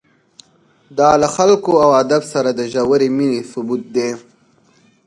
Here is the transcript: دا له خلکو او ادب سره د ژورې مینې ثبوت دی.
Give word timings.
دا 0.97 1.09
له 1.21 1.27
خلکو 1.35 1.71
او 1.83 1.89
ادب 2.03 2.23
سره 2.33 2.49
د 2.53 2.61
ژورې 2.73 3.07
مینې 3.17 3.41
ثبوت 3.51 3.83
دی. 3.95 4.09